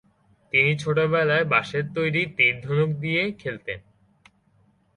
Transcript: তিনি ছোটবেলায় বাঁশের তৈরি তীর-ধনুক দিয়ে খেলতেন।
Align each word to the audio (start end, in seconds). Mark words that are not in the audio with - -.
তিনি 0.53 0.71
ছোটবেলায় 0.77 1.45
বাঁশের 1.45 1.85
তৈরি 1.95 2.21
তীর-ধনুক 2.37 2.89
দিয়ে 2.99 3.23
খেলতেন। 3.31 3.79